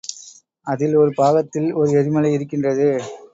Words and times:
அதில் 0.67 0.95
ஒரு 0.95 1.11
பாகத்தில் 1.15 1.69
ஒரு 1.73 1.91
எரிமலை 1.91 2.31
இருக்கின்றது. 2.33 2.89